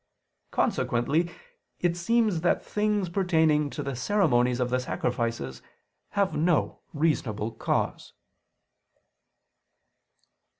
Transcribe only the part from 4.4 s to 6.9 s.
of the sacrifices have no